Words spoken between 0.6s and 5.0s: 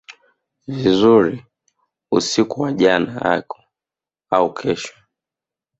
vizuri usiku wa jana yako au kesho